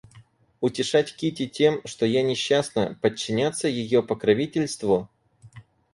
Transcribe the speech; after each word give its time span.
Утешать 0.61 1.15
Кити 1.15 1.45
тем, 1.47 1.79
что 1.85 2.07
я 2.07 2.23
несчастна, 2.23 2.97
подчиняться 3.03 3.67
ее 3.67 4.01
покровительству? 4.01 5.07